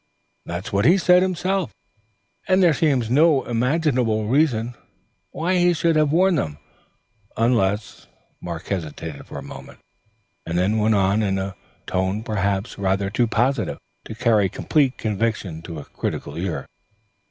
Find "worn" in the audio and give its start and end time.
6.11-6.37